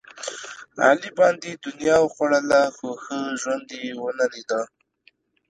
[0.85, 4.61] علي باندې دنیا وخوړله، خو ښه ژوند یې ونه لیدا.